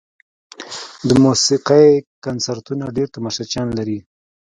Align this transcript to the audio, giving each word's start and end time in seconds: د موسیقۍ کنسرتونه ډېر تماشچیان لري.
د 1.07 1.09
موسیقۍ 1.23 1.87
کنسرتونه 2.25 2.85
ډېر 2.97 3.07
تماشچیان 3.15 3.67
لري. 3.77 3.99